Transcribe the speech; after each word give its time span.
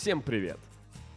Всем 0.00 0.22
привет! 0.22 0.58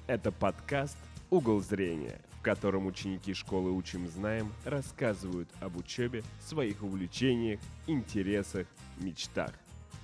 Это 0.08 0.30
подкаст 0.30 0.98
«Угол 1.30 1.62
зрения», 1.62 2.20
в 2.32 2.42
котором 2.42 2.86
ученики 2.86 3.34
школы 3.34 3.72
«Учим, 3.72 4.10
знаем» 4.10 4.52
рассказывают 4.66 5.48
об 5.62 5.78
учебе, 5.78 6.22
своих 6.42 6.84
увлечениях, 6.84 7.62
интересах, 7.88 8.68
мечтах. 8.98 9.54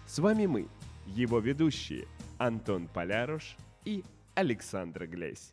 С 0.08 0.20
вами 0.20 0.46
мы, 0.46 0.70
его 1.08 1.40
ведущие 1.40 2.08
Антон 2.38 2.88
Поляруш 2.88 3.58
и 3.84 4.06
Александра 4.34 5.06
Глесь. 5.08 5.52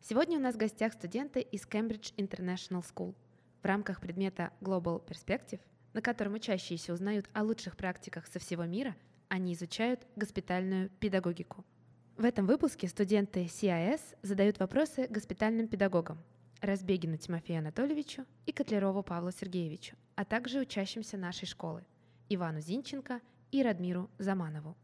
Сегодня 0.00 0.38
у 0.38 0.40
нас 0.40 0.54
в 0.54 0.58
гостях 0.58 0.94
студенты 0.94 1.42
из 1.42 1.66
Cambridge 1.66 2.14
International 2.16 2.82
School. 2.82 3.14
В 3.62 3.66
рамках 3.66 4.00
предмета 4.00 4.50
Global 4.62 5.06
Perspective, 5.06 5.60
на 5.92 6.00
котором 6.00 6.32
учащиеся 6.32 6.94
узнают 6.94 7.28
о 7.34 7.42
лучших 7.42 7.76
практиках 7.76 8.26
со 8.26 8.38
всего 8.38 8.64
мира, 8.64 8.96
они 9.28 9.52
изучают 9.52 10.06
госпитальную 10.16 10.88
педагогику– 10.88 11.66
в 12.16 12.24
этом 12.24 12.46
выпуске 12.46 12.88
студенты 12.88 13.44
CIS 13.44 14.00
задают 14.22 14.58
вопросы 14.58 15.06
госпитальным 15.08 15.66
педагогам 15.66 16.18
Разбегину 16.60 17.16
Тимофею 17.16 17.60
Анатольевичу 17.60 18.24
и 18.46 18.52
Котлерову 18.52 19.02
Павлу 19.02 19.30
Сергеевичу, 19.32 19.96
а 20.14 20.24
также 20.24 20.60
учащимся 20.60 21.16
нашей 21.16 21.46
школы 21.46 21.84
Ивану 22.28 22.60
Зинченко 22.60 23.20
и 23.50 23.62
Радмиру 23.62 24.10
Заманову. 24.18 24.76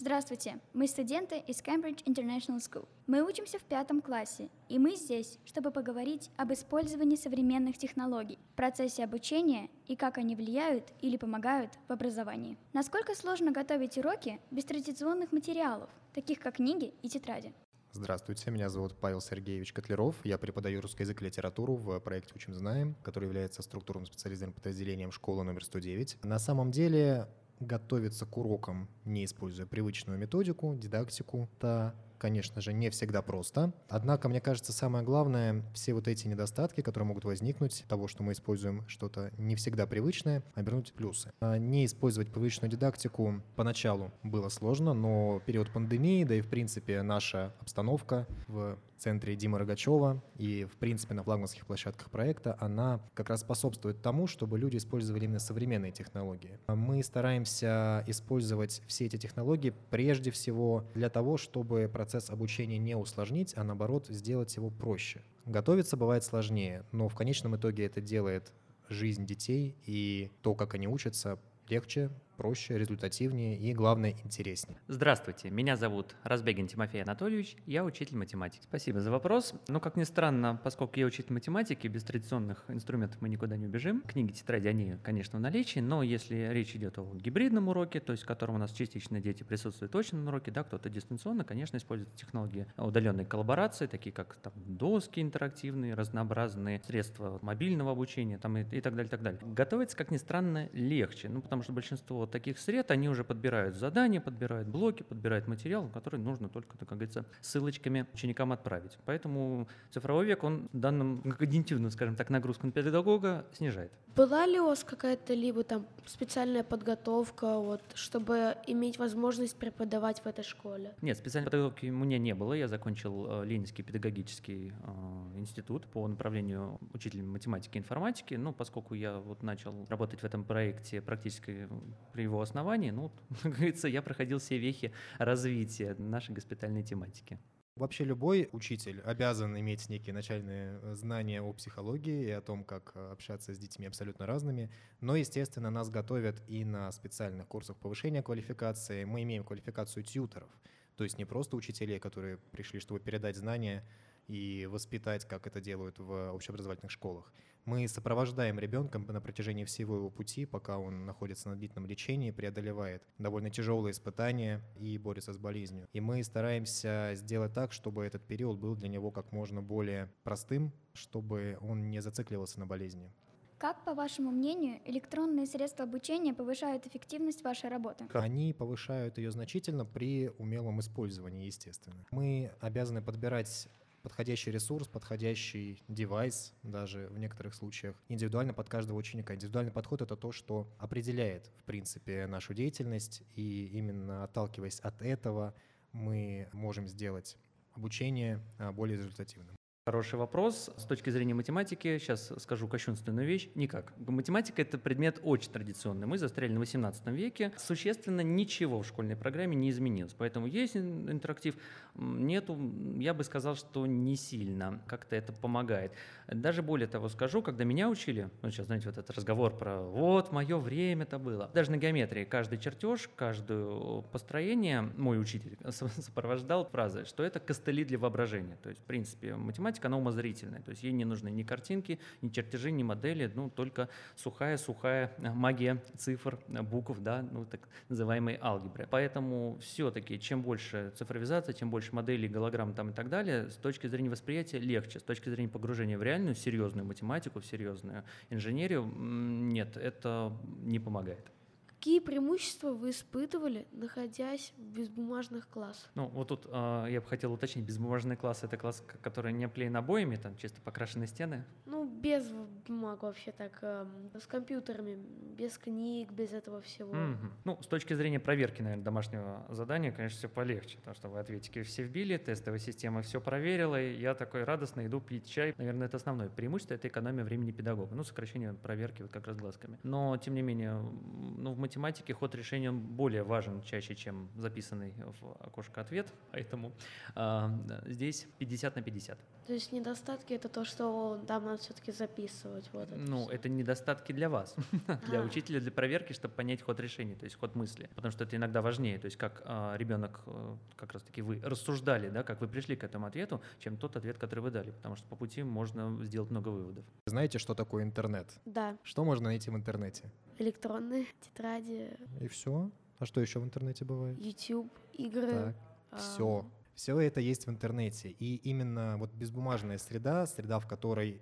Здравствуйте, 0.00 0.60
мы 0.74 0.86
студенты 0.86 1.38
из 1.38 1.60
Cambridge 1.60 2.04
International 2.04 2.58
School. 2.58 2.86
Мы 3.08 3.20
учимся 3.20 3.58
в 3.58 3.64
пятом 3.64 4.00
классе, 4.00 4.48
и 4.68 4.78
мы 4.78 4.94
здесь, 4.94 5.40
чтобы 5.44 5.72
поговорить 5.72 6.30
об 6.36 6.52
использовании 6.52 7.16
современных 7.16 7.78
технологий, 7.78 8.38
процессе 8.54 9.02
обучения 9.02 9.68
и 9.88 9.96
как 9.96 10.18
они 10.18 10.36
влияют 10.36 10.84
или 11.00 11.16
помогают 11.16 11.72
в 11.88 11.92
образовании. 11.92 12.56
Насколько 12.72 13.16
сложно 13.16 13.50
готовить 13.50 13.98
уроки 13.98 14.38
без 14.52 14.64
традиционных 14.66 15.32
материалов, 15.32 15.90
таких 16.14 16.38
как 16.38 16.54
книги 16.54 16.94
и 17.02 17.08
тетради? 17.08 17.52
Здравствуйте, 17.90 18.52
меня 18.52 18.68
зовут 18.68 18.94
Павел 19.00 19.20
Сергеевич 19.20 19.72
Котлеров. 19.72 20.14
Я 20.22 20.38
преподаю 20.38 20.80
русский 20.80 21.02
язык 21.02 21.20
и 21.22 21.24
литературу 21.24 21.74
в 21.74 21.98
проекте 21.98 22.34
«Учим 22.36 22.54
знаем», 22.54 22.94
который 23.02 23.24
является 23.24 23.62
структурным 23.62 24.06
специализированным 24.06 24.54
подразделением 24.54 25.10
школы 25.10 25.42
номер 25.42 25.64
109. 25.64 26.22
На 26.22 26.38
самом 26.38 26.70
деле 26.70 27.26
готовиться 27.60 28.26
к 28.26 28.36
урокам, 28.36 28.88
не 29.04 29.24
используя 29.24 29.66
привычную 29.66 30.18
методику, 30.18 30.74
дидактику, 30.74 31.48
это, 31.56 31.94
конечно 32.18 32.60
же, 32.60 32.72
не 32.72 32.90
всегда 32.90 33.22
просто. 33.22 33.72
Однако, 33.88 34.28
мне 34.28 34.40
кажется, 34.40 34.72
самое 34.72 35.04
главное, 35.04 35.64
все 35.74 35.94
вот 35.94 36.08
эти 36.08 36.26
недостатки, 36.28 36.80
которые 36.80 37.08
могут 37.08 37.24
возникнуть, 37.24 37.84
того, 37.88 38.08
что 38.08 38.22
мы 38.22 38.32
используем 38.32 38.86
что-то 38.88 39.30
не 39.38 39.56
всегда 39.56 39.86
привычное, 39.86 40.42
обернуть 40.54 40.90
в 40.90 40.94
плюсы. 40.94 41.32
А 41.40 41.58
не 41.58 41.84
использовать 41.84 42.30
привычную 42.30 42.70
дидактику 42.70 43.42
поначалу 43.56 44.12
было 44.22 44.48
сложно, 44.48 44.94
но 44.94 45.40
период 45.46 45.70
пандемии, 45.70 46.24
да 46.24 46.34
и, 46.34 46.40
в 46.40 46.48
принципе, 46.48 47.02
наша 47.02 47.52
обстановка 47.60 48.26
в 48.46 48.78
центре 48.98 49.36
Димы 49.36 49.58
Рогачева 49.58 50.22
и, 50.36 50.64
в 50.64 50.76
принципе, 50.76 51.14
на 51.14 51.22
флагманских 51.22 51.66
площадках 51.66 52.10
проекта, 52.10 52.56
она 52.60 53.00
как 53.14 53.30
раз 53.30 53.40
способствует 53.40 54.02
тому, 54.02 54.26
чтобы 54.26 54.58
люди 54.58 54.76
использовали 54.76 55.24
именно 55.24 55.38
современные 55.38 55.92
технологии. 55.92 56.58
Мы 56.68 57.02
стараемся 57.02 58.04
использовать 58.06 58.82
все 58.86 59.06
эти 59.06 59.16
технологии 59.16 59.72
прежде 59.90 60.30
всего 60.30 60.84
для 60.94 61.10
того, 61.10 61.36
чтобы 61.36 61.90
процесс 61.92 62.30
обучения 62.30 62.78
не 62.78 62.96
усложнить, 62.96 63.54
а 63.56 63.64
наоборот 63.64 64.06
сделать 64.08 64.54
его 64.56 64.70
проще. 64.70 65.22
Готовиться 65.46 65.96
бывает 65.96 66.24
сложнее, 66.24 66.84
но 66.92 67.08
в 67.08 67.14
конечном 67.14 67.56
итоге 67.56 67.86
это 67.86 68.00
делает 68.00 68.52
жизнь 68.88 69.26
детей 69.26 69.76
и 69.86 70.30
то, 70.42 70.54
как 70.54 70.74
они 70.74 70.88
учатся, 70.88 71.38
легче, 71.68 72.10
проще, 72.38 72.78
результативнее 72.78 73.58
и, 73.58 73.74
главное, 73.74 74.14
интереснее. 74.24 74.78
Здравствуйте, 74.86 75.50
меня 75.50 75.76
зовут 75.76 76.14
Разбегин 76.22 76.68
Тимофей 76.68 77.02
Анатольевич, 77.02 77.56
я 77.66 77.84
учитель 77.84 78.16
математики. 78.16 78.62
Спасибо 78.62 79.00
за 79.00 79.10
вопрос. 79.10 79.54
Ну, 79.66 79.80
как 79.80 79.96
ни 79.96 80.04
странно, 80.04 80.58
поскольку 80.62 81.00
я 81.00 81.06
учитель 81.06 81.32
математики, 81.32 81.88
без 81.88 82.04
традиционных 82.04 82.64
инструментов 82.68 83.20
мы 83.20 83.28
никуда 83.28 83.56
не 83.56 83.66
убежим. 83.66 84.02
Книги, 84.02 84.30
тетради, 84.30 84.68
они, 84.68 84.94
конечно, 85.02 85.40
в 85.40 85.42
наличии, 85.42 85.80
но 85.80 86.04
если 86.04 86.48
речь 86.52 86.76
идет 86.76 86.98
о 86.98 87.12
гибридном 87.12 87.68
уроке, 87.68 87.98
то 87.98 88.12
есть 88.12 88.22
в 88.22 88.26
котором 88.26 88.54
у 88.54 88.58
нас 88.58 88.70
частично 88.70 89.20
дети 89.20 89.42
присутствуют 89.42 89.90
точно 89.90 90.20
на 90.20 90.30
уроке, 90.30 90.52
да, 90.52 90.62
кто-то 90.62 90.88
дистанционно, 90.88 91.42
конечно, 91.42 91.76
использует 91.76 92.14
технологии 92.14 92.66
удаленной 92.76 93.24
коллаборации, 93.24 93.88
такие 93.88 94.12
как 94.12 94.36
там 94.36 94.52
доски 94.64 95.20
интерактивные, 95.20 95.94
разнообразные 95.94 96.80
средства 96.86 97.40
мобильного 97.42 97.90
обучения 97.90 98.38
там, 98.38 98.58
и, 98.58 98.76
и 98.76 98.80
так 98.80 98.94
далее, 98.94 99.10
так 99.10 99.22
далее. 99.22 99.40
Готовиться, 99.44 99.96
как 99.96 100.12
ни 100.12 100.18
странно, 100.18 100.68
легче, 100.72 101.28
ну, 101.28 101.42
потому 101.42 101.64
что 101.64 101.72
большинство 101.72 102.27
таких 102.28 102.58
сред, 102.58 102.90
они 102.90 103.08
уже 103.08 103.24
подбирают 103.24 103.76
задания, 103.76 104.20
подбирают 104.20 104.68
блоки, 104.68 105.02
подбирают 105.02 105.46
материал, 105.46 105.88
который 105.88 106.20
нужно 106.20 106.48
только, 106.48 106.76
как 106.78 106.88
говорится, 106.88 107.24
ссылочками 107.40 108.06
ученикам 108.14 108.52
отправить. 108.52 108.98
Поэтому 109.04 109.68
цифровой 109.90 110.26
век, 110.26 110.44
он 110.44 110.68
данным 110.72 111.22
когнитивную, 111.22 111.90
скажем 111.90 112.16
так, 112.16 112.30
нагрузку 112.30 112.66
на 112.66 112.72
педагога 112.72 113.44
снижает. 113.52 113.92
Была 114.16 114.46
ли 114.46 114.58
у 114.60 114.66
вас 114.66 114.84
какая-то 114.84 115.34
либо 115.34 115.62
там 115.62 115.86
специальная 116.08 116.64
подготовка, 116.64 117.58
вот, 117.58 117.82
чтобы 117.94 118.56
иметь 118.66 118.98
возможность 118.98 119.56
преподавать 119.56 120.20
в 120.20 120.26
этой 120.26 120.44
школе? 120.44 120.94
Нет, 121.02 121.16
специальной 121.16 121.50
подготовки 121.50 121.86
у 121.86 121.92
меня 121.92 122.18
не 122.18 122.34
было. 122.34 122.54
Я 122.54 122.68
закончил 122.68 123.42
э, 123.42 123.44
Ленинский 123.44 123.84
педагогический 123.84 124.72
э, 124.72 125.38
институт 125.38 125.86
по 125.86 126.06
направлению 126.06 126.78
учителя 126.92 127.22
математики 127.22 127.76
и 127.76 127.80
информатики. 127.80 128.34
Ну, 128.34 128.52
поскольку 128.52 128.94
я 128.94 129.18
вот 129.18 129.42
начал 129.42 129.86
работать 129.88 130.20
в 130.20 130.24
этом 130.24 130.44
проекте 130.44 131.00
практически 131.00 131.68
при 132.12 132.22
его 132.22 132.40
основании, 132.40 132.90
ну, 132.90 133.12
как 133.42 133.52
говорится, 133.52 133.88
я 133.88 134.02
проходил 134.02 134.38
все 134.38 134.58
вехи 134.58 134.92
развития 135.18 135.94
нашей 135.98 136.34
госпитальной 136.34 136.82
тематики. 136.82 137.38
Вообще 137.78 138.02
любой 138.02 138.48
учитель 138.50 139.00
обязан 139.02 139.56
иметь 139.56 139.88
некие 139.88 140.12
начальные 140.12 140.80
э, 140.82 140.94
знания 140.96 141.40
о 141.40 141.52
психологии 141.52 142.26
и 142.26 142.30
о 142.30 142.40
том, 142.40 142.64
как 142.64 142.90
э, 142.96 143.12
общаться 143.12 143.54
с 143.54 143.58
детьми 143.58 143.86
абсолютно 143.86 144.26
разными. 144.26 144.68
Но, 145.00 145.14
естественно, 145.14 145.70
нас 145.70 145.88
готовят 145.88 146.42
и 146.48 146.64
на 146.64 146.90
специальных 146.90 147.46
курсах 147.46 147.76
повышения 147.76 148.20
квалификации. 148.20 149.04
Мы 149.04 149.22
имеем 149.22 149.44
квалификацию 149.44 150.02
тьютеров, 150.02 150.48
то 150.98 151.04
есть 151.04 151.16
не 151.16 151.24
просто 151.24 151.56
учителей, 151.56 152.00
которые 152.00 152.38
пришли, 152.50 152.80
чтобы 152.80 152.98
передать 152.98 153.36
знания 153.36 153.84
и 154.26 154.66
воспитать, 154.66 155.24
как 155.24 155.46
это 155.46 155.60
делают 155.60 156.00
в 156.00 156.32
общеобразовательных 156.32 156.90
школах. 156.90 157.32
Мы 157.64 157.86
сопровождаем 157.86 158.58
ребенка 158.58 158.98
на 158.98 159.20
протяжении 159.20 159.64
всего 159.64 159.94
его 159.94 160.10
пути, 160.10 160.44
пока 160.44 160.78
он 160.78 161.06
находится 161.06 161.50
на 161.50 161.56
длительном 161.56 161.86
лечении, 161.86 162.32
преодолевает 162.32 163.04
довольно 163.16 163.48
тяжелые 163.48 163.92
испытания 163.92 164.60
и 164.76 164.98
борется 164.98 165.32
с 165.32 165.38
болезнью. 165.38 165.86
И 165.92 166.00
мы 166.00 166.24
стараемся 166.24 167.12
сделать 167.14 167.54
так, 167.54 167.72
чтобы 167.72 168.04
этот 168.04 168.26
период 168.26 168.58
был 168.58 168.74
для 168.74 168.88
него 168.88 169.12
как 169.12 169.30
можно 169.30 169.62
более 169.62 170.10
простым, 170.24 170.72
чтобы 170.94 171.58
он 171.60 171.90
не 171.90 172.00
зацикливался 172.00 172.58
на 172.58 172.66
болезни. 172.66 173.12
Как, 173.58 173.84
по 173.84 173.92
вашему 173.92 174.30
мнению, 174.30 174.80
электронные 174.84 175.44
средства 175.44 175.84
обучения 175.84 176.32
повышают 176.32 176.86
эффективность 176.86 177.42
вашей 177.42 177.68
работы? 177.68 178.06
Они 178.14 178.52
повышают 178.52 179.18
ее 179.18 179.32
значительно 179.32 179.84
при 179.84 180.30
умелом 180.38 180.78
использовании, 180.78 181.46
естественно. 181.46 182.06
Мы 182.12 182.52
обязаны 182.60 183.02
подбирать 183.02 183.68
подходящий 184.02 184.52
ресурс, 184.52 184.86
подходящий 184.86 185.82
девайс 185.88 186.54
даже 186.62 187.08
в 187.08 187.18
некоторых 187.18 187.52
случаях, 187.52 187.96
индивидуально 188.08 188.54
под 188.54 188.68
каждого 188.68 188.96
ученика. 188.96 189.34
Индивидуальный 189.34 189.72
подход— 189.72 190.02
это 190.02 190.14
то, 190.14 190.30
что 190.30 190.68
определяет, 190.78 191.50
в 191.58 191.64
принципе, 191.64 192.28
нашу 192.28 192.54
деятельность, 192.54 193.24
и 193.34 193.70
именно 193.72 194.22
отталкиваясь 194.22 194.78
от 194.80 195.02
этого 195.02 195.52
мы 195.90 196.48
можем 196.52 196.86
сделать 196.86 197.36
обучение 197.74 198.40
а, 198.58 198.70
более 198.70 198.98
результативным. 198.98 199.57
Хороший 199.88 200.18
вопрос. 200.18 200.68
С 200.76 200.84
точки 200.84 201.08
зрения 201.08 201.32
математики, 201.32 201.96
сейчас 201.96 202.30
скажу 202.36 202.68
кощунственную 202.68 203.26
вещь, 203.26 203.48
никак. 203.54 203.94
Математика— 203.96 204.60
это 204.62 204.76
предмет 204.76 205.18
очень 205.22 205.50
традиционный. 205.50 206.06
Мы 206.06 206.18
застряли 206.18 206.52
на 206.52 206.58
18 206.58 207.06
веке. 207.06 207.52
Существенно 207.56 208.20
ничего 208.20 208.82
в 208.82 208.86
школьной 208.86 209.16
программе 209.16 209.56
не 209.56 209.70
изменилось. 209.70 210.12
Поэтому 210.12 210.46
есть 210.46 210.76
интерактив, 210.76 211.54
нету, 211.94 212.58
я 212.98 213.14
бы 213.14 213.24
сказал, 213.24 213.56
что 213.56 213.86
не 213.86 214.16
сильно 214.16 214.82
как-то 214.86 215.16
это 215.16 215.32
помогает. 215.32 215.92
Даже 216.26 216.62
более 216.62 216.86
того 216.86 217.08
скажу, 217.08 217.40
когда 217.40 217.64
меня 217.64 217.88
учили, 217.88 218.28
ну 218.42 218.50
сейчас, 218.50 218.66
знаете, 218.66 218.90
вот 218.90 218.98
этот 218.98 219.16
разговор 219.16 219.56
про 219.56 219.80
«вот, 219.80 220.32
мое 220.32 220.58
время 220.58 221.04
это 221.04 221.18
было». 221.18 221.50
Даже 221.54 221.70
на 221.70 221.78
геометрии 221.78 222.24
каждый 222.24 222.58
чертеж, 222.58 223.08
каждое 223.16 224.02
построение 224.12 224.82
мой 224.82 225.18
учитель 225.18 225.56
сопровождал 225.70 226.66
фразой, 226.66 227.06
что 227.06 227.22
это 227.22 227.40
костыли 227.40 227.86
для 227.86 227.98
воображения. 227.98 228.58
То 228.62 228.68
есть, 228.68 228.82
в 228.82 228.84
принципе, 228.84 229.34
математика 229.34 229.77
математика, 229.78 229.88
она 229.88 229.96
умозрительная, 229.96 230.60
то 230.60 230.70
есть 230.70 230.82
ей 230.82 230.92
не 230.92 231.04
нужны 231.04 231.30
ни 231.30 231.42
картинки, 231.42 231.98
ни 232.22 232.28
чертежи, 232.28 232.70
ни 232.70 232.82
модели, 232.82 233.30
ну, 233.34 233.50
только 233.50 233.88
сухая-сухая 234.16 235.10
магия 235.18 235.82
цифр, 235.96 236.38
букв, 236.48 236.98
да, 237.00 237.22
ну, 237.32 237.44
так 237.44 237.60
называемой 237.88 238.38
алгебры. 238.40 238.86
Поэтому 238.90 239.56
все-таки, 239.60 240.18
чем 240.18 240.42
больше 240.42 240.92
цифровизация, 240.96 241.54
чем 241.54 241.70
больше 241.70 241.94
моделей, 241.94 242.28
голограмм 242.28 242.74
там 242.74 242.90
и 242.90 242.92
так 242.92 243.08
далее, 243.08 243.48
с 243.48 243.56
точки 243.56 243.88
зрения 243.88 244.10
восприятия 244.10 244.58
легче, 244.58 244.98
с 244.98 245.02
точки 245.02 245.30
зрения 245.30 245.48
погружения 245.48 245.98
в 245.98 246.02
реальную, 246.02 246.34
серьезную 246.34 246.86
математику, 246.86 247.40
в 247.40 247.44
серьезную 247.44 248.02
инженерию, 248.30 248.84
нет, 248.84 249.76
это 249.76 250.32
не 250.64 250.78
помогает. 250.78 251.37
Какие 251.78 252.00
преимущества 252.00 252.72
вы 252.72 252.90
испытывали, 252.90 253.68
находясь 253.70 254.52
в 254.58 254.62
безбумажных 254.62 255.48
классах? 255.48 255.88
Ну, 255.94 256.08
вот 256.08 256.26
тут 256.26 256.44
э, 256.50 256.86
я 256.90 257.00
бы 257.00 257.06
хотел 257.06 257.32
уточнить, 257.32 257.64
безбумажный 257.64 258.16
класс— 258.16 258.40
это 258.42 258.56
класс, 258.56 258.82
который 259.00 259.32
не 259.32 259.44
оклеен 259.44 259.76
обоями, 259.76 260.16
там 260.16 260.36
чисто 260.36 260.60
покрашены 260.60 261.06
стены. 261.06 261.44
Ну, 261.66 261.86
без 261.86 262.28
бумаг 262.66 263.04
вообще 263.04 263.30
так, 263.30 263.60
эм, 263.62 264.10
с 264.20 264.26
компьютерами, 264.26 264.98
без 265.36 265.56
книг, 265.56 266.10
без 266.10 266.32
этого 266.32 266.60
всего. 266.62 266.92
Мгм. 266.92 267.32
Ну, 267.44 267.62
с 267.62 267.66
точки 267.68 267.94
зрения 267.94 268.18
проверки, 268.18 268.60
наверное, 268.60 268.84
домашнего 268.84 269.46
задания, 269.48 269.92
конечно, 269.92 270.18
все 270.18 270.28
полегче, 270.28 270.78
потому 270.78 270.96
что 270.96 271.08
вы 271.08 271.20
ответики 271.20 271.62
все 271.62 271.84
вбили, 271.84 272.16
тестовая 272.16 272.58
система 272.58 273.02
все 273.02 273.20
проверила, 273.20 273.80
и 273.80 274.00
я 274.00 274.16
такой 274.16 274.42
радостно 274.42 274.84
иду 274.84 275.00
пить 275.00 275.30
чай. 275.30 275.54
Наверное, 275.56 275.86
это 275.86 275.98
основное 275.98 276.28
преимущество, 276.28 276.74
это 276.74 276.88
экономия 276.88 277.22
времени 277.22 277.52
педагога, 277.52 277.94
ну, 277.94 278.02
сокращение 278.02 278.52
проверки 278.52 279.02
вот 279.02 279.12
как 279.12 279.28
раз 279.28 279.36
глазками. 279.36 279.78
Но, 279.84 280.16
тем 280.16 280.34
не 280.34 280.42
менее, 280.42 280.72
ну, 280.72 281.52
в 281.52 281.67
математике 281.68 282.14
ход 282.14 282.34
решения 282.34 282.70
он 282.70 282.80
более 282.80 283.22
важен 283.22 283.60
чаще, 283.62 283.94
чем 283.94 284.30
записанный 284.36 284.94
в 285.20 285.32
окошко 285.46 285.80
ответ, 285.82 286.12
поэтому 286.32 286.72
да, 287.14 287.82
здесь 287.86 288.26
50 288.38 288.76
на 288.76 288.82
50. 288.82 289.18
То 289.46 289.54
есть 289.54 289.72
недостатки 289.72 290.34
это 290.34 290.48
то, 290.50 290.64
что 290.64 291.18
там 291.26 291.44
надо 291.44 291.56
все-таки 291.62 291.90
записывать. 291.92 292.68
Вот 292.72 292.88
это 292.92 292.96
Ну, 293.00 293.24
всё. 293.24 293.30
это 293.30 293.48
недостатки 293.48 294.12
для 294.12 294.28
вас, 294.28 294.54
для 295.08 295.20
А. 295.20 295.24
учителя, 295.24 295.58
для 295.60 295.70
проверки, 295.70 296.12
чтобы 296.12 296.34
понять 296.34 296.60
ход 296.62 296.80
решения, 296.80 297.14
то 297.14 297.24
есть 297.24 297.36
ход 297.36 297.54
мысли. 297.54 297.88
Потому 297.94 298.12
что 298.12 298.24
это 298.24 298.36
иногда 298.36 298.60
важнее, 298.60 298.98
то 298.98 299.06
есть 299.06 299.16
как 299.16 299.42
а, 299.46 299.74
ребенок, 299.78 300.20
э, 300.26 300.56
как 300.76 300.92
раз 300.92 301.02
таки 301.02 301.22
вы 301.22 301.40
рассуждали, 301.42 302.10
да, 302.10 302.22
как 302.24 302.40
вы 302.42 302.48
пришли 302.48 302.76
к 302.76 302.84
этому 302.84 303.06
ответу, 303.06 303.40
чем 303.58 303.76
тот 303.78 303.96
ответ, 303.96 304.18
который 304.18 304.40
вы 304.40 304.50
дали. 304.50 304.70
Потому 304.70 304.96
что 304.96 305.06
по 305.08 305.16
пути 305.16 305.42
можно 305.42 306.04
сделать 306.04 306.30
много 306.30 306.48
выводов. 306.50 306.84
Знаете, 307.06 307.38
что 307.38 307.54
такое 307.54 307.84
интернет? 307.84 308.26
Да, 308.44 308.76
Что 308.82 309.04
можно 309.04 309.28
найти 309.28 309.50
в 309.50 309.56
интернете? 309.56 310.10
Электронные 310.38 311.06
тетради, 311.20 311.96
И 312.20 312.28
все? 312.28 312.70
А 312.98 313.06
что 313.06 313.20
еще 313.20 313.38
в 313.38 313.44
интернете 313.44 313.84
бывает? 313.84 314.18
YouTube, 314.18 314.72
игры. 314.94 315.32
Так, 315.32 315.56
а, 315.90 315.96
все. 315.98 316.50
Все 316.74 316.98
это 317.00 317.20
есть 317.20 317.46
в 317.46 317.50
интернете. 317.50 318.10
И 318.10 318.36
именно 318.36 318.96
вот 318.98 319.12
безбумажная 319.12 319.78
среда, 319.78 320.26
среда, 320.26 320.58
в 320.60 320.66
которой, 320.66 321.20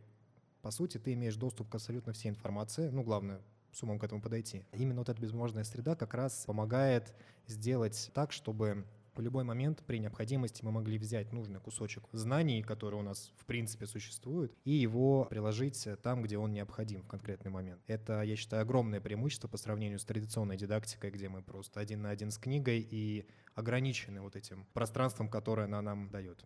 по 0.63 0.71
сути, 0.71 0.99
ты 0.99 1.13
имеешь 1.15 1.37
доступ 1.37 1.69
к 1.69 1.75
абсолютно 1.75 2.13
всей 2.13 2.29
информации, 2.29 2.89
ну, 2.89 3.03
главное, 3.03 3.41
с 3.73 3.83
умом 3.83 3.99
к 3.99 4.05
этому 4.05 4.23
подойти. 4.23 4.65
Именно 4.73 5.01
вот 5.01 5.09
эта 5.09 5.21
безбумажная 5.21 5.65
среда 5.65 5.97
как 5.97 6.15
раз 6.15 6.45
помогает 6.47 7.15
сделать 7.47 8.11
так, 8.15 8.33
чтобы 8.33 8.85
в 9.17 9.21
любой 9.21 9.45
момент 9.45 9.83
при 9.87 9.99
необходимости 9.99 10.63
мы 10.65 10.73
могли 10.73 10.99
взять 10.99 11.33
нужный 11.33 11.61
кусочек 11.61 12.05
знаний, 12.13 12.63
который 12.63 12.97
у 12.97 13.03
нас 13.03 13.33
в 13.37 13.45
принципе 13.47 13.87
существует, 13.87 14.53
и 14.65 14.73
его 14.73 15.25
приложить 15.25 15.89
там, 16.03 16.23
где 16.23 16.39
он 16.39 16.53
необходим 16.53 17.03
в 17.03 17.09
конкретный 17.09 17.51
момент. 17.51 17.81
Это, 17.87 18.23
я 18.23 18.37
считаю, 18.37 18.63
огромное 18.63 19.01
преимущество 19.01 19.49
по 19.49 19.57
сравнению 19.57 19.99
с 19.99 20.05
традиционной 20.05 20.57
дидактикой, 20.57 21.11
где 21.11 21.29
мы 21.29 21.43
просто 21.43 21.81
один 21.81 22.03
на 22.03 22.11
один 22.11 22.31
с 22.31 22.39
книгой 22.39 22.87
и 22.89 23.27
ограничены 23.55 24.21
вот 24.21 24.37
этим 24.37 24.67
пространством, 24.75 25.29
которое 25.29 25.65
она 25.65 25.81
нам 25.83 26.11
дает. 26.11 26.45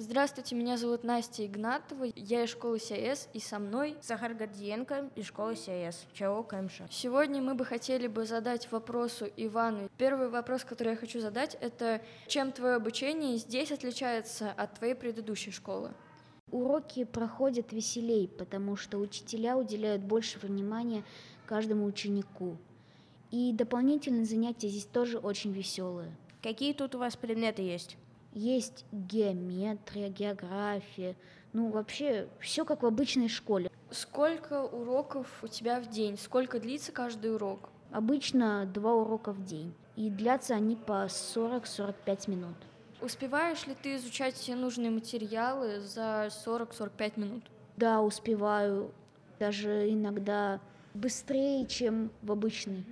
Здравствуйте, 0.00 0.54
меня 0.54 0.76
зовут 0.76 1.02
Настя 1.02 1.44
Игнатова, 1.44 2.06
я 2.14 2.44
из 2.44 2.50
школы 2.50 2.78
СИС, 2.78 3.28
и 3.32 3.40
со 3.40 3.58
мной 3.58 3.96
Захар 4.00 4.32
Гордиенко 4.32 5.10
из 5.16 5.26
школы 5.26 5.56
СИС, 5.56 6.06
ЧАО 6.12 6.44
КМШ. 6.44 6.82
Сегодня 6.88 7.42
мы 7.42 7.56
бы 7.56 7.64
хотели 7.64 8.06
бы 8.06 8.24
задать 8.24 8.70
вопросу 8.70 9.26
Ивану. 9.36 9.88
Первый 9.98 10.28
вопрос, 10.28 10.62
который 10.62 10.90
я 10.90 10.96
хочу 10.96 11.18
задать, 11.18 11.56
это 11.60 12.00
чем 12.28 12.52
твое 12.52 12.76
обучение 12.76 13.38
здесь 13.38 13.72
отличается 13.72 14.52
от 14.52 14.74
твоей 14.74 14.94
предыдущей 14.94 15.50
школы? 15.50 15.90
Уроки 16.52 17.02
проходят 17.02 17.72
веселей, 17.72 18.28
потому 18.28 18.76
что 18.76 18.98
учителя 18.98 19.56
уделяют 19.56 20.02
больше 20.02 20.38
внимания 20.38 21.02
каждому 21.44 21.84
ученику. 21.86 22.56
И 23.32 23.52
дополнительные 23.52 24.26
занятия 24.26 24.68
здесь 24.68 24.84
тоже 24.84 25.18
очень 25.18 25.50
веселые. 25.50 26.14
Какие 26.40 26.72
тут 26.72 26.94
у 26.94 26.98
вас 26.98 27.16
предметы 27.16 27.62
есть? 27.62 27.96
Есть 28.38 28.84
геометрия, 28.92 30.10
география, 30.10 31.16
ну 31.52 31.70
вообще 31.72 32.28
все 32.38 32.64
как 32.64 32.84
в 32.84 32.86
обычной 32.86 33.28
школе. 33.28 33.68
Сколько 33.90 34.62
уроков 34.62 35.26
у 35.42 35.48
тебя 35.48 35.80
в 35.80 35.88
день? 35.88 36.16
Сколько 36.16 36.60
длится 36.60 36.92
каждый 36.92 37.34
урок? 37.34 37.68
Обычно 37.90 38.64
два 38.64 38.94
урока 38.94 39.32
в 39.32 39.44
день, 39.44 39.74
и 39.96 40.08
длятся 40.08 40.54
они 40.54 40.76
по 40.76 41.06
40-45 41.06 42.30
минут. 42.30 42.54
Успеваешь 43.00 43.66
ли 43.66 43.74
ты 43.74 43.96
изучать 43.96 44.36
все 44.36 44.54
нужные 44.54 44.92
материалы 44.92 45.80
за 45.80 46.28
40-45 46.46 47.18
минут? 47.18 47.42
Да, 47.76 48.02
успеваю, 48.02 48.92
даже 49.40 49.90
иногда 49.90 50.60
быстрее, 50.94 51.66
чем 51.66 52.12
в 52.22 52.30
обычной. 52.30 52.84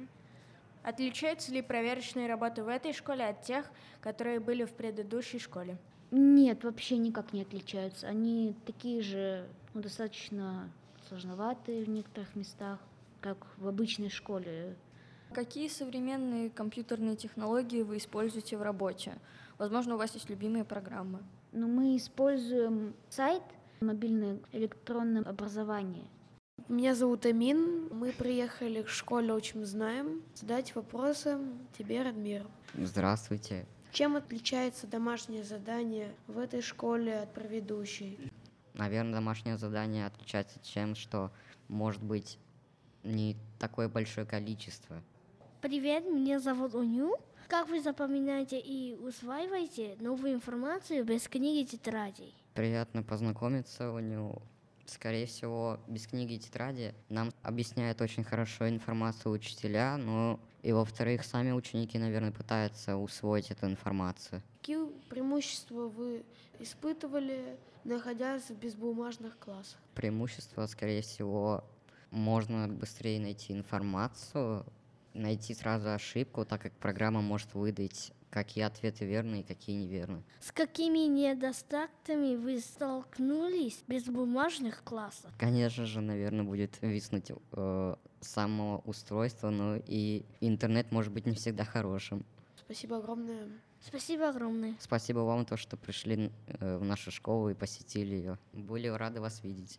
Отличаются 0.86 1.50
ли 1.50 1.62
проверочные 1.62 2.28
работы 2.28 2.62
в 2.62 2.68
этой 2.68 2.92
школе 2.92 3.26
от 3.26 3.42
тех, 3.42 3.68
которые 4.00 4.38
были 4.38 4.64
в 4.64 4.72
предыдущей 4.72 5.40
школе? 5.40 5.78
Нет, 6.12 6.62
вообще 6.62 6.96
никак 6.96 7.32
не 7.32 7.42
отличаются. 7.42 8.06
Они 8.06 8.54
такие 8.66 9.02
же, 9.02 9.48
ну, 9.74 9.82
достаточно 9.82 10.70
сложноватые 11.08 11.82
в 11.82 11.88
некоторых 11.88 12.36
местах, 12.36 12.78
как 13.20 13.48
в 13.56 13.66
обычной 13.66 14.10
школе. 14.10 14.76
Какие 15.32 15.66
современные 15.66 16.50
компьютерные 16.50 17.16
технологии 17.16 17.82
вы 17.82 17.96
используете 17.96 18.56
в 18.56 18.62
работе? 18.62 19.18
Возможно, 19.58 19.96
у 19.96 19.98
вас 19.98 20.14
есть 20.14 20.30
любимые 20.30 20.64
программы. 20.64 21.18
Но 21.50 21.66
мы 21.66 21.96
используем 21.96 22.94
сайт 23.08 23.42
мобильное 23.80 24.38
электронное 24.52 25.24
образование. 25.24 26.04
Меня 26.68 26.96
зовут 26.96 27.24
Амин. 27.26 27.88
Мы 27.92 28.10
приехали 28.10 28.82
к 28.82 28.88
школе 28.88 29.32
«Учим 29.32 29.64
знаем» 29.64 30.24
задать 30.34 30.74
вопросы 30.74 31.38
тебе, 31.78 32.02
Радмир. 32.02 32.44
Здравствуйте. 32.74 33.66
Чем 33.92 34.16
отличается 34.16 34.88
домашнее 34.88 35.44
задание 35.44 36.12
в 36.26 36.40
этой 36.40 36.62
школе 36.62 37.20
от 37.20 37.32
предыдущей? 37.32 38.18
Наверное, 38.74 39.14
домашнее 39.14 39.56
задание 39.58 40.06
отличается 40.06 40.58
тем, 40.58 40.96
что 40.96 41.30
может 41.68 42.02
быть 42.02 42.36
не 43.04 43.36
такое 43.60 43.88
большое 43.88 44.26
количество. 44.26 45.00
Привет, 45.60 46.04
меня 46.04 46.40
зовут 46.40 46.74
Уню. 46.74 47.14
Как 47.46 47.68
вы 47.68 47.80
запоминаете 47.80 48.58
и 48.58 48.96
усваиваете 48.96 49.96
новую 50.00 50.34
информацию 50.34 51.04
без 51.04 51.28
книги 51.28 51.62
и 51.62 51.66
тетрадей? 51.66 52.34
Приятно 52.54 53.04
познакомиться, 53.04 53.92
у 53.92 54.00
него, 54.00 54.42
скорее 54.90 55.26
всего, 55.26 55.78
без 55.86 56.06
книги 56.06 56.34
и 56.34 56.38
тетради 56.38 56.94
нам 57.08 57.32
объясняют 57.42 58.00
очень 58.00 58.24
хорошо 58.24 58.68
информацию 58.68 59.32
учителя, 59.32 59.96
но 59.96 60.40
и 60.62 60.72
во-вторых, 60.72 61.24
сами 61.24 61.52
ученики, 61.52 61.98
наверное, 61.98 62.32
пытаются 62.32 62.96
усвоить 62.96 63.50
эту 63.50 63.66
информацию. 63.66 64.42
Какие 64.60 64.86
преимущества 65.08 65.88
вы 65.88 66.24
испытывали, 66.58 67.56
находясь 67.84 68.50
в 68.50 68.58
безбумажных 68.58 69.38
классах? 69.38 69.78
Преимущество, 69.94 70.66
скорее 70.66 71.02
всего, 71.02 71.62
можно 72.10 72.68
быстрее 72.68 73.20
найти 73.20 73.52
информацию, 73.52 74.64
найти 75.16 75.54
сразу 75.54 75.90
ошибку, 75.90 76.44
так 76.44 76.62
как 76.62 76.72
программа 76.74 77.20
может 77.20 77.54
выдать, 77.54 78.12
какие 78.30 78.64
ответы 78.64 79.04
верны 79.04 79.40
и 79.40 79.42
какие 79.42 79.76
неверны. 79.76 80.22
С 80.40 80.52
какими 80.52 81.06
недостатками 81.06 82.36
вы 82.36 82.60
столкнулись 82.60 83.82
в 83.86 83.88
безбумажных 83.88 84.84
классах? 84.84 85.32
Конечно 85.38 85.86
же, 85.86 86.00
наверное, 86.00 86.44
будет 86.44 86.76
виснуть 86.82 87.32
э, 87.52 87.94
само 88.20 88.82
устройство, 88.84 89.50
но 89.50 89.76
и 89.76 90.24
интернет 90.40 90.92
может 90.92 91.12
быть 91.12 91.26
не 91.26 91.34
всегда 91.34 91.64
хорошим. 91.64 92.24
Спасибо 92.56 92.98
огромное. 92.98 93.48
Спасибо 93.80 94.28
огромное. 94.28 94.74
Спасибо 94.80 95.20
вам, 95.20 95.44
то, 95.44 95.56
что 95.56 95.76
пришли 95.76 96.32
э, 96.46 96.76
в 96.78 96.84
нашу 96.84 97.10
школу 97.10 97.50
и 97.50 97.54
посетили 97.54 98.16
ее. 98.16 98.38
Были 98.52 98.88
рады 98.88 99.20
вас 99.20 99.42
видеть. 99.44 99.78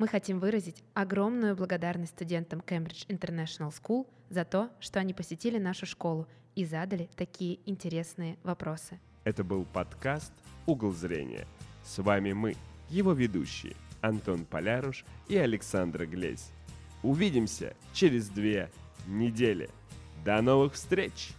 Мы 0.00 0.08
хотим 0.08 0.40
выразить 0.40 0.82
огромную 0.94 1.54
благодарность 1.54 2.12
студентам 2.12 2.60
Cambridge 2.60 3.06
International 3.08 3.70
School 3.70 4.06
за 4.30 4.46
то, 4.46 4.70
что 4.80 4.98
они 4.98 5.12
посетили 5.12 5.58
нашу 5.58 5.84
школу 5.84 6.26
и 6.54 6.64
задали 6.64 7.10
такие 7.16 7.60
интересные 7.66 8.38
вопросы. 8.42 8.98
Это 9.24 9.44
был 9.44 9.66
подкаст 9.66 10.32
«Угол 10.64 10.92
зрения». 10.92 11.46
С 11.84 11.98
вами 11.98 12.32
мы, 12.32 12.56
его 12.88 13.12
ведущие 13.12 13.74
Антон 14.00 14.46
Поляруш 14.46 15.04
и 15.28 15.36
Александра 15.36 16.06
Глезь. 16.06 16.50
Увидимся 17.02 17.76
через 17.92 18.30
две 18.30 18.70
недели. 19.06 19.68
До 20.24 20.40
новых 20.40 20.72
встреч! 20.72 21.34